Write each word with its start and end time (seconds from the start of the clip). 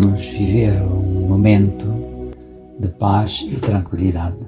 vamos 0.00 0.26
viver 0.26 0.80
um 0.82 1.26
momento 1.26 1.84
de 2.78 2.86
paz 2.88 3.44
e 3.50 3.56
tranquilidade. 3.56 4.38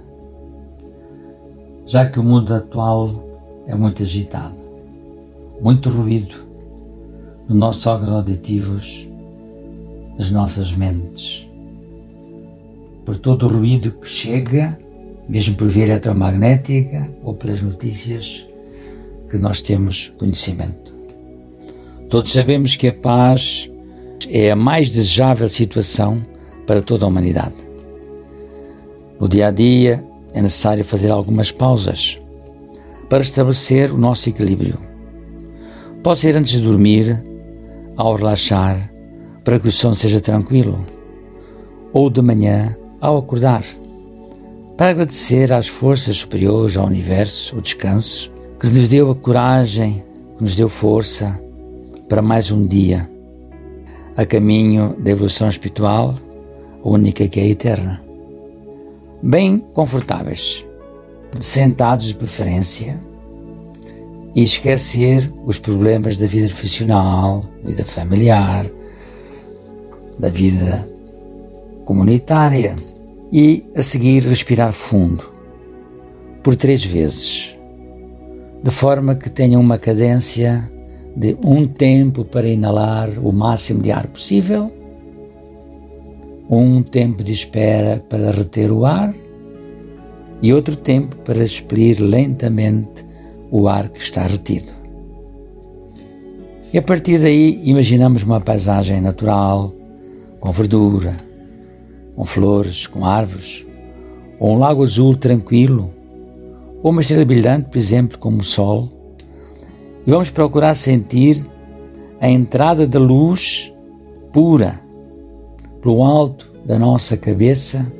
Já 1.86 2.08
que 2.08 2.20
o 2.20 2.22
mundo 2.22 2.54
atual 2.54 3.64
é 3.66 3.74
muito 3.74 4.02
agitado, 4.02 4.54
muito 5.60 5.90
ruído 5.90 6.36
nos 7.48 7.58
nossos 7.58 7.86
órgãos 7.86 8.12
auditivos, 8.12 9.08
nas 10.16 10.30
nossas 10.30 10.72
mentes, 10.72 11.48
por 13.04 13.18
todo 13.18 13.46
o 13.46 13.48
ruído 13.48 13.90
que 13.92 14.08
chega, 14.08 14.78
mesmo 15.28 15.56
por 15.56 15.68
via 15.68 15.84
eletromagnética 15.84 17.10
ou 17.24 17.34
pelas 17.34 17.60
notícias 17.60 18.46
que 19.28 19.36
nós 19.36 19.60
temos 19.60 20.12
conhecimento. 20.16 20.92
Todos 22.08 22.32
sabemos 22.32 22.76
que 22.76 22.88
a 22.88 22.92
paz 22.92 23.69
é 24.30 24.52
a 24.52 24.56
mais 24.56 24.88
desejável 24.88 25.48
situação 25.48 26.22
para 26.64 26.80
toda 26.80 27.04
a 27.04 27.08
humanidade. 27.08 27.54
No 29.18 29.28
dia 29.28 29.48
a 29.48 29.50
dia 29.50 30.04
é 30.32 30.40
necessário 30.40 30.84
fazer 30.84 31.10
algumas 31.10 31.50
pausas 31.50 32.20
para 33.08 33.22
estabelecer 33.22 33.92
o 33.92 33.98
nosso 33.98 34.28
equilíbrio. 34.28 34.78
Pode 36.00 36.20
ser 36.20 36.36
antes 36.36 36.52
de 36.52 36.60
dormir, 36.60 37.20
ao 37.96 38.14
relaxar, 38.14 38.90
para 39.44 39.58
que 39.58 39.66
o 39.66 39.72
sono 39.72 39.96
seja 39.96 40.20
tranquilo, 40.20 40.78
ou 41.92 42.08
de 42.08 42.22
manhã, 42.22 42.76
ao 43.00 43.18
acordar, 43.18 43.64
para 44.76 44.90
agradecer 44.90 45.52
às 45.52 45.66
forças 45.66 46.18
superiores 46.18 46.76
ao 46.76 46.86
universo 46.86 47.58
o 47.58 47.60
descanso 47.60 48.30
que 48.60 48.68
nos 48.68 48.86
deu 48.86 49.10
a 49.10 49.14
coragem, 49.14 50.04
que 50.36 50.42
nos 50.42 50.54
deu 50.54 50.68
força 50.68 51.38
para 52.08 52.22
mais 52.22 52.50
um 52.50 52.64
dia, 52.64 53.09
a 54.16 54.24
caminho 54.24 54.96
da 54.98 55.10
evolução 55.10 55.48
espiritual, 55.48 56.14
única 56.82 57.26
que 57.28 57.40
é 57.40 57.48
eterna. 57.48 58.02
Bem 59.22 59.58
confortáveis, 59.58 60.64
sentados 61.40 62.06
de 62.06 62.14
preferência, 62.14 63.00
e 64.34 64.42
esquecer 64.42 65.32
os 65.44 65.58
problemas 65.58 66.16
da 66.18 66.26
vida 66.26 66.48
profissional, 66.48 67.42
vida 67.64 67.84
familiar, 67.84 68.70
da 70.18 70.28
vida 70.28 70.88
comunitária 71.84 72.76
e 73.32 73.64
a 73.74 73.82
seguir 73.82 74.22
respirar 74.22 74.72
fundo 74.72 75.24
por 76.42 76.56
três 76.56 76.84
vezes, 76.84 77.56
de 78.62 78.70
forma 78.70 79.14
que 79.14 79.28
tenham 79.28 79.60
uma 79.60 79.78
cadência 79.78 80.70
de 81.16 81.36
um 81.44 81.66
tempo 81.66 82.24
para 82.24 82.48
inalar 82.48 83.10
o 83.18 83.32
máximo 83.32 83.82
de 83.82 83.90
ar 83.90 84.06
possível, 84.06 84.70
um 86.48 86.82
tempo 86.82 87.22
de 87.22 87.32
espera 87.32 88.02
para 88.08 88.30
reter 88.30 88.72
o 88.72 88.84
ar 88.84 89.14
e 90.42 90.52
outro 90.52 90.74
tempo 90.74 91.16
para 91.18 91.44
expelir 91.44 92.00
lentamente 92.00 93.04
o 93.50 93.68
ar 93.68 93.88
que 93.88 94.00
está 94.00 94.26
retido. 94.26 94.72
E 96.72 96.78
a 96.78 96.82
partir 96.82 97.18
daí 97.18 97.60
imaginamos 97.64 98.22
uma 98.22 98.40
paisagem 98.40 99.00
natural, 99.00 99.74
com 100.38 100.52
verdura, 100.52 101.16
com 102.14 102.24
flores, 102.24 102.86
com 102.86 103.04
árvores, 103.04 103.66
ou 104.38 104.54
um 104.54 104.58
lago 104.58 104.82
azul 104.82 105.16
tranquilo, 105.16 105.90
ou 106.82 106.92
uma 106.92 107.00
estrela 107.00 107.24
brilhante, 107.24 107.68
por 107.68 107.76
exemplo, 107.76 108.18
como 108.18 108.38
o 108.38 108.44
sol 108.44 108.99
e 110.06 110.10
vamos 110.10 110.30
procurar 110.30 110.74
sentir 110.74 111.44
a 112.20 112.28
entrada 112.28 112.86
da 112.86 112.98
luz 112.98 113.72
pura 114.32 114.80
pelo 115.82 116.02
alto 116.02 116.50
da 116.64 116.78
nossa 116.78 117.16
cabeça 117.16 117.90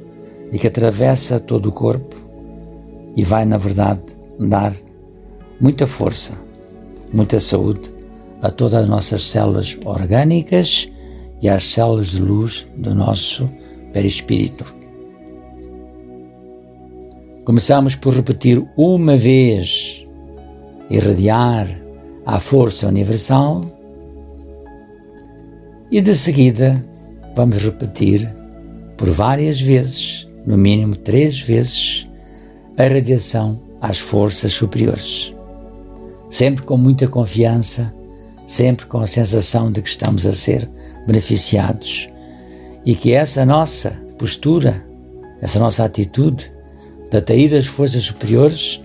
e 0.53 0.59
que 0.59 0.67
atravessa 0.67 1.41
todo 1.41 1.67
o 1.67 1.73
corpo 1.73 2.17
e 3.17 3.25
vai, 3.25 3.45
na 3.45 3.57
verdade, 3.57 4.03
dar 4.39 4.75
muita 5.61 5.87
força, 5.87 6.35
muita 7.13 7.41
saúde 7.41 7.93
a 8.43 8.51
todas 8.51 8.83
as 8.83 8.89
nossas 8.89 9.25
células 9.25 9.77
orgânicas 9.85 10.89
e 11.43 11.49
às 11.49 11.65
células 11.65 12.09
de 12.09 12.21
luz 12.21 12.67
do 12.77 12.95
nosso 12.95 13.49
perispírito. 13.93 14.65
Começamos 17.45 17.97
por 17.97 18.15
repetir 18.15 18.65
uma 18.77 19.17
vez, 19.17 20.07
irradiar 20.89 21.80
à 22.25 22.39
força 22.41 22.87
universal. 22.87 23.65
E 25.91 26.01
de 26.01 26.15
seguida 26.15 26.85
vamos 27.35 27.59
repetir 27.59 28.33
por 28.97 29.11
várias 29.11 29.61
vezes, 29.61 30.29
no 30.47 30.57
mínimo 30.57 30.97
três 30.97 31.41
vezes, 31.41 32.07
a 32.77 32.83
radiação 32.83 33.61
às 33.81 33.99
forças 33.99 34.53
superiores. 34.53 35.35
Sempre 36.29 36.65
com 36.65 36.77
muita 36.77 37.09
confiança, 37.09 37.93
sempre 38.47 38.87
com 38.87 38.99
a 38.99 39.07
sensação 39.07 39.73
de 39.73 39.83
que 39.83 39.89
estamos 39.89 40.27
a 40.27 40.33
ser 40.33 40.69
beneficiados. 41.07 42.09
E 42.85 42.95
que 42.95 43.13
essa 43.13 43.45
nossa 43.45 43.91
postura, 44.19 44.85
essa 45.41 45.59
nossa 45.59 45.85
atitude 45.85 46.51
de 47.11 47.17
atrair 47.17 47.55
as 47.55 47.67
forças 47.67 48.05
superiores 48.05 48.81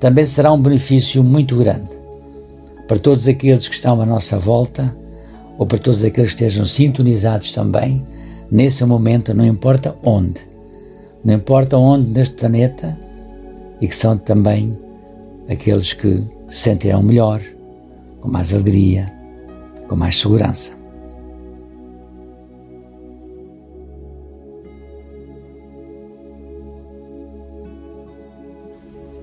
também 0.00 0.24
será 0.24 0.52
um 0.52 0.60
benefício 0.60 1.22
muito 1.22 1.56
grande 1.56 1.97
para 2.88 2.98
todos 2.98 3.28
aqueles 3.28 3.68
que 3.68 3.74
estão 3.74 4.00
à 4.00 4.06
nossa 4.06 4.38
volta 4.38 4.96
ou 5.58 5.66
para 5.66 5.76
todos 5.76 6.02
aqueles 6.02 6.30
que 6.32 6.42
estejam 6.44 6.64
sintonizados 6.64 7.52
também, 7.52 8.02
nesse 8.50 8.82
momento, 8.84 9.34
não 9.34 9.44
importa 9.44 9.94
onde, 10.02 10.40
não 11.22 11.34
importa 11.34 11.76
onde 11.76 12.08
neste 12.08 12.34
planeta, 12.34 12.98
e 13.80 13.86
que 13.86 13.94
são 13.94 14.16
também 14.16 14.76
aqueles 15.48 15.92
que 15.92 16.22
se 16.48 16.60
sentirão 16.62 17.02
melhor, 17.02 17.42
com 18.20 18.28
mais 18.28 18.54
alegria, 18.54 19.12
com 19.86 19.94
mais 19.94 20.18
segurança. 20.18 20.72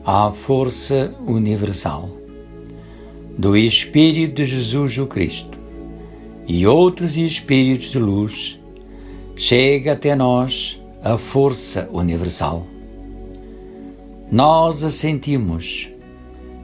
A 0.06 0.32
força 0.32 1.12
universal 1.26 2.25
do 3.38 3.56
Espírito 3.56 4.36
de 4.36 4.46
Jesus 4.46 4.98
o 4.98 5.06
Cristo 5.06 5.58
e 6.48 6.66
outros 6.66 7.18
espíritos 7.18 7.92
de 7.92 8.00
luz, 8.00 8.60
chega 9.36 9.94
até 9.94 10.16
nós 10.16 10.82
a 11.04 11.18
força 11.18 11.90
universal. 11.92 12.66
Nós 14.32 14.84
a 14.84 14.90
sentimos 14.90 15.92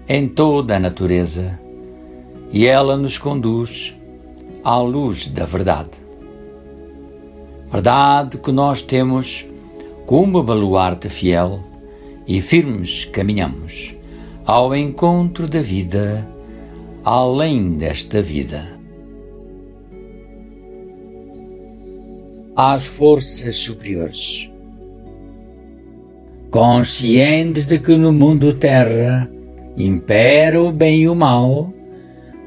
em 0.08 0.28
toda 0.28 0.76
a 0.76 0.80
natureza 0.80 1.60
e 2.52 2.66
ela 2.66 2.96
nos 2.96 3.18
conduz 3.18 3.96
à 4.64 4.78
luz 4.78 5.28
da 5.28 5.46
verdade. 5.46 5.92
Verdade 7.72 8.38
que 8.38 8.52
nós 8.52 8.82
temos 8.82 9.46
como 10.06 10.44
baluarte 10.44 11.10
fiel 11.10 11.64
e 12.28 12.42
firmes 12.42 13.06
caminhamos 13.06 13.96
ao 14.46 14.76
encontro 14.76 15.48
da 15.48 15.62
vida 15.62 16.28
além 17.04 17.74
desta 17.74 18.22
vida. 18.22 18.80
Às 22.56 22.86
forças 22.86 23.58
superiores. 23.58 24.50
Conscientes 26.52 27.66
de 27.66 27.80
que 27.80 27.96
no 27.96 28.12
mundo 28.12 28.54
terra 28.54 29.32
impera 29.78 30.62
o 30.62 30.72
bem 30.72 31.02
e 31.02 31.10
o 31.10 31.16
mal, 31.16 31.74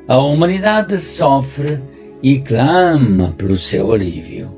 a 0.07 0.19
humanidade 0.19 1.01
sofre 1.01 1.81
e 2.23 2.39
clama 2.39 3.35
pelo 3.37 3.57
seu 3.57 3.93
alívio. 3.93 4.51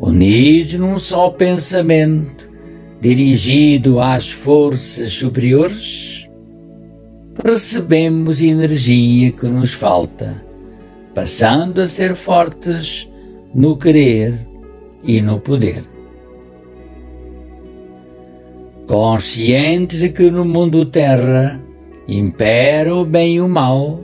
Unidos 0.00 0.74
num 0.74 0.98
só 0.98 1.30
pensamento, 1.30 2.48
dirigido 3.00 4.00
às 4.00 4.32
forças 4.32 5.12
superiores, 5.12 6.13
recebemos 7.42 8.40
energia 8.40 9.32
que 9.32 9.46
nos 9.46 9.72
falta, 9.72 10.44
passando 11.14 11.80
a 11.80 11.88
ser 11.88 12.14
fortes 12.14 13.08
no 13.54 13.76
querer 13.76 14.46
e 15.02 15.20
no 15.20 15.40
poder. 15.40 15.84
Conscientes 18.86 20.00
de 20.00 20.10
que 20.10 20.30
no 20.30 20.44
mundo 20.44 20.84
terra 20.84 21.60
impera 22.06 22.94
o 22.94 23.04
bem 23.04 23.36
e 23.36 23.40
o 23.40 23.48
mal, 23.48 24.00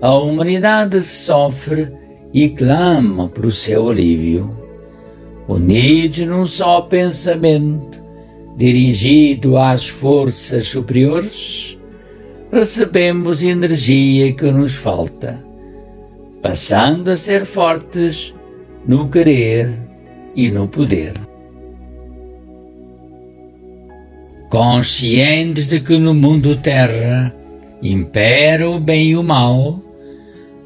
a 0.00 0.14
humanidade 0.14 1.02
sofre 1.02 1.92
e 2.32 2.48
clama 2.48 3.28
por 3.28 3.52
seu 3.52 3.90
alívio, 3.90 4.50
unidos 5.48 6.26
num 6.26 6.46
só 6.46 6.80
pensamento, 6.82 8.00
dirigido 8.56 9.56
às 9.56 9.88
forças 9.88 10.68
superiores, 10.68 11.71
recebemos 12.52 13.42
energia 13.42 14.30
que 14.34 14.52
nos 14.52 14.74
falta, 14.74 15.42
passando 16.42 17.10
a 17.10 17.16
ser 17.16 17.46
fortes 17.46 18.34
no 18.86 19.08
querer 19.08 19.78
e 20.36 20.50
no 20.50 20.68
poder. 20.68 21.14
Conscientes 24.50 25.66
de 25.66 25.80
que 25.80 25.96
no 25.96 26.12
mundo 26.12 26.54
terra 26.56 27.34
impera 27.82 28.68
o 28.68 28.78
bem 28.78 29.12
e 29.12 29.16
o 29.16 29.22
mal, 29.22 29.82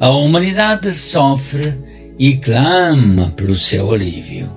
a 0.01 0.11
humanidade 0.11 0.93
sofre 0.93 1.73
e 2.19 2.37
clama 2.37 3.33
pelo 3.37 3.55
seu 3.55 3.95
alívio. 3.95 4.51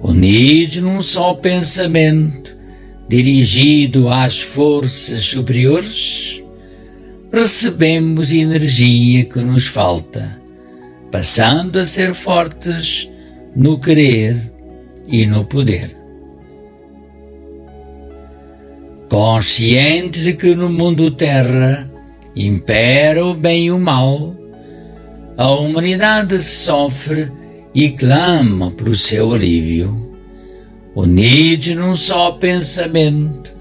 Unidos 0.00 0.76
num 0.76 1.02
só 1.02 1.34
pensamento, 1.34 2.56
dirigido 3.10 4.08
às 4.08 4.40
forças 4.40 5.24
superiores, 5.24 6.40
recebemos 7.32 8.32
energia 8.32 9.24
que 9.24 9.40
nos 9.40 9.66
falta, 9.66 10.40
passando 11.10 11.80
a 11.80 11.86
ser 11.88 12.14
fortes 12.14 13.10
no 13.56 13.80
querer 13.80 14.52
e 15.08 15.26
no 15.26 15.44
poder. 15.44 15.96
Consciente 19.08 20.22
de 20.22 20.34
que 20.34 20.54
no 20.54 20.70
mundo 20.70 21.10
terra 21.10 21.90
impera 22.36 23.26
o 23.26 23.34
bem 23.34 23.66
e 23.66 23.70
o 23.72 23.78
mal, 23.80 24.36
a 25.36 25.50
humanidade 25.50 26.40
sofre 26.40 27.28
e 27.74 27.90
clama 27.90 28.70
pelo 28.70 28.94
seu 28.94 29.34
alívio. 29.34 30.09
Unidos 30.94 31.68
num 31.76 31.94
só 31.94 32.32
pensamento, 32.32 33.54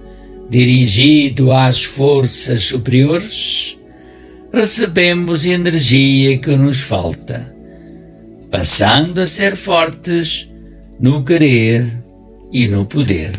dirigido 0.49 1.51
às 1.51 1.83
forças 1.83 2.63
superiores, 2.63 3.77
recebemos 4.51 5.45
energia 5.45 6.39
que 6.39 6.55
nos 6.55 6.81
falta, 6.81 7.55
passando 8.49 9.21
a 9.21 9.27
ser 9.27 9.55
fortes 9.55 10.49
no 10.99 11.23
querer 11.23 12.01
e 12.51 12.67
no 12.67 12.85
poder. 12.85 13.31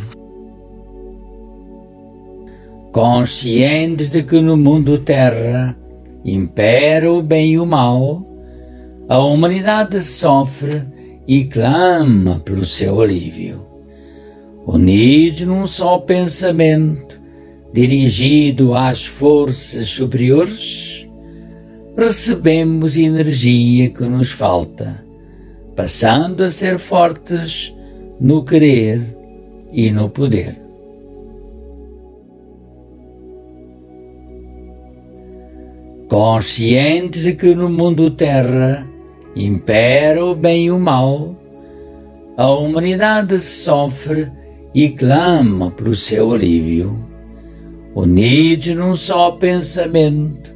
Conscientes 2.92 4.08
de 4.08 4.22
que 4.22 4.40
no 4.40 4.56
mundo 4.56 4.98
terra 4.98 5.76
impera 6.24 7.12
o 7.12 7.22
bem 7.22 7.52
e 7.52 7.58
o 7.58 7.66
mal, 7.66 8.24
a 9.08 9.18
humanidade 9.18 10.00
sofre 10.04 10.84
e 11.26 11.44
clama 11.44 12.40
pelo 12.40 12.64
seu 12.64 13.00
alívio. 13.00 13.69
Unidos 14.72 15.40
num 15.40 15.66
só 15.66 15.98
pensamento, 15.98 17.20
dirigido 17.72 18.72
às 18.72 19.04
forças 19.04 19.88
superiores, 19.88 21.08
recebemos 21.96 22.96
energia 22.96 23.90
que 23.90 24.04
nos 24.04 24.30
falta, 24.30 25.04
passando 25.74 26.44
a 26.44 26.52
ser 26.52 26.78
fortes 26.78 27.74
no 28.20 28.44
querer 28.44 29.02
e 29.72 29.90
no 29.90 30.08
poder. 30.08 30.56
Consciente 36.08 37.20
de 37.20 37.32
que 37.32 37.56
no 37.56 37.68
mundo 37.68 38.08
terra 38.08 38.86
impera 39.34 40.24
o 40.24 40.32
bem 40.32 40.66
e 40.66 40.70
o 40.70 40.78
mal, 40.78 41.34
a 42.36 42.48
humanidade 42.48 43.40
sofre 43.40 44.30
e 44.74 44.90
clama 44.90 45.70
pelo 45.70 45.94
seu 45.94 46.32
alívio. 46.32 47.08
Unidos 47.94 48.76
num 48.76 48.94
só 48.94 49.32
pensamento, 49.32 50.54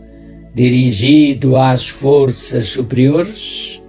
dirigido 0.55 1.57
às 1.57 1.89
forças 1.89 2.69
superiores, 2.69 3.83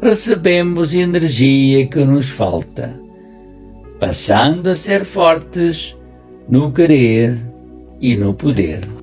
recebemos 0.00 0.94
energia 0.94 1.86
que 1.86 2.04
nos 2.04 2.28
falta, 2.28 3.00
passando 3.98 4.68
a 4.68 4.76
ser 4.76 5.04
fortes 5.04 5.96
no 6.48 6.70
querer 6.70 7.36
e 8.00 8.16
no 8.16 8.32
poder. 8.32 8.97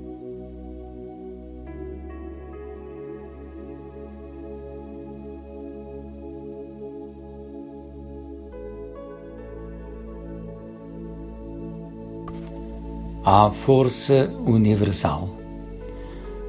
À 13.26 13.50
força 13.50 14.32
universal 14.46 15.28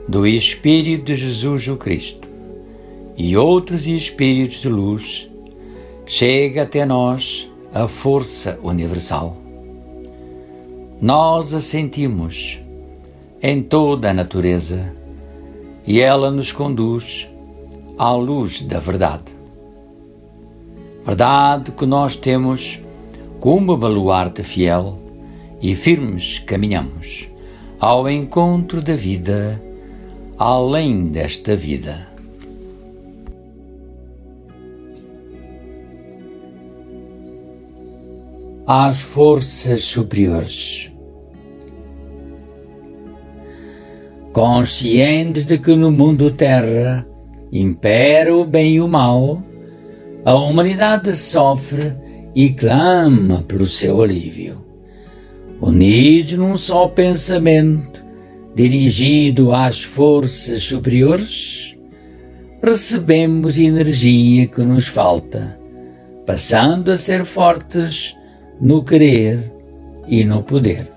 do 0.07 0.27
Espírito 0.27 1.05
de 1.05 1.15
Jesus 1.15 1.67
o 1.69 1.77
Cristo 1.79 2.29
e 3.17 3.35
outros 3.35 3.87
espíritos 3.87 4.61
de 4.61 4.69
luz, 4.69 5.27
chega 6.05 6.65
até 6.65 6.85
nós 6.85 7.51
a 7.73 7.89
força 7.89 8.61
universal. 8.63 9.39
Nós 11.01 11.55
a 11.55 11.61
sentimos 11.61 12.61
em 13.43 13.63
toda 13.63 14.11
a 14.11 14.15
natureza 14.15 14.95
e 15.87 15.99
ela 15.99 16.31
nos 16.31 16.53
conduz 16.53 17.27
à 17.97 18.13
luz 18.13 18.61
da 18.61 18.79
verdade. 18.79 19.33
Verdade 21.07 21.73
que 21.73 21.87
nós 21.87 22.17
temos 22.17 22.79
como 23.41 23.79
baluarte 23.79 24.43
fiel 24.43 25.06
e 25.61 25.75
firmes 25.75 26.39
caminhamos 26.39 27.31
ao 27.79 28.09
encontro 28.09 28.83
da 28.83 28.97
vida, 28.97 29.61
além 30.39 31.09
desta 31.09 31.57
vida. 31.57 32.09
Às 38.67 39.01
forças 39.01 39.85
superiores. 39.85 40.91
Conscientes 44.33 45.47
de 45.47 45.57
que 45.59 45.75
no 45.77 45.91
mundo 45.91 46.31
terra 46.31 47.07
impera 47.53 48.35
o 48.35 48.45
bem 48.45 48.75
e 48.75 48.81
o 48.81 48.89
mal, 48.89 49.41
a 50.25 50.35
humanidade 50.35 51.15
sofre 51.15 51.95
e 52.35 52.51
clama 52.51 53.45
pelo 53.47 53.67
seu 53.67 54.03
alívio 54.03 54.66
unidos 55.61 56.35
num 56.35 56.57
só 56.57 56.89
pensamento, 56.89 58.05
dirigido 58.55 59.53
às 59.53 59.83
forças 59.83 60.63
superiores, 60.63 61.77
recebemos 62.63 63.59
energia 63.59 64.47
que 64.47 64.63
nos 64.63 64.87
falta, 64.89 65.59
passando 66.27 66.91
a 66.91 66.99
ser 66.99 67.25
fortes 67.25 68.17
no 68.61 68.83
querer 68.83 69.53
e 70.07 70.25
no 70.25 70.43
poder. 70.43 70.91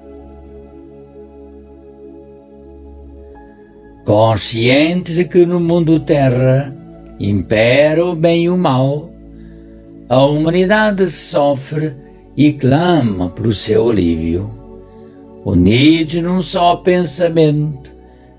Consciente 4.05 5.13
de 5.13 5.25
que 5.25 5.45
no 5.45 5.59
mundo 5.59 5.99
terra 5.99 6.75
impera 7.19 8.03
o 8.03 8.15
bem 8.15 8.45
e 8.45 8.49
o 8.49 8.57
mal, 8.57 9.11
a 10.07 10.25
humanidade 10.25 11.07
sofre 11.11 11.95
e 12.39 12.53
clama 12.53 13.29
pelo 13.31 13.51
seu 13.51 13.89
alívio. 13.89 14.49
Unidos 15.43 16.23
num 16.23 16.41
só 16.41 16.77
pensamento, 16.77 17.91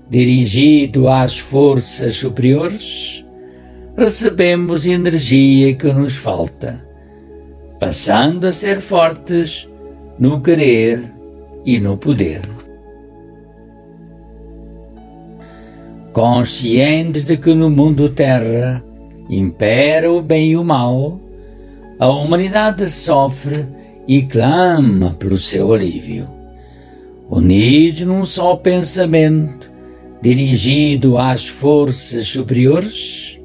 dirigido 0.09 1.07
às 1.07 1.37
forças 1.37 2.17
superiores, 2.17 3.23
recebemos 3.95 4.87
energia 4.87 5.75
que 5.75 5.93
nos 5.93 6.15
falta, 6.15 6.83
passando 7.79 8.47
a 8.47 8.53
ser 8.53 8.81
fortes 8.81 9.69
no 10.17 10.41
querer 10.41 11.13
e 11.63 11.79
no 11.79 11.95
poder. 11.95 12.41
Conscientes 16.11 17.23
de 17.23 17.37
que 17.37 17.53
no 17.53 17.69
mundo 17.69 18.09
terra 18.09 18.83
impera 19.29 20.11
o 20.11 20.23
bem 20.23 20.53
e 20.53 20.57
o 20.57 20.63
mal, 20.63 21.21
a 21.99 22.09
humanidade 22.09 22.89
sofre 22.89 23.67
e 24.11 24.23
clama 24.23 25.15
pelo 25.17 25.37
seu 25.37 25.73
alívio. 25.73 26.27
Unidos 27.29 28.01
num 28.01 28.25
só 28.25 28.57
pensamento, 28.57 29.71
dirigido 30.21 31.17
às 31.17 31.47
forças 31.47 32.27
superiores, 32.27 33.39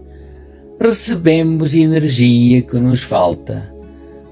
recebemos 0.80 1.72
energia 1.72 2.62
que 2.62 2.78
nos 2.78 3.04
falta, 3.04 3.72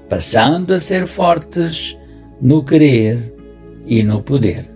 passando 0.09 0.73
a 0.73 0.79
ser 0.81 1.07
fortes 1.07 1.97
no 2.41 2.65
querer 2.65 3.33
e 3.85 4.03
no 4.03 4.21
poder. 4.21 4.74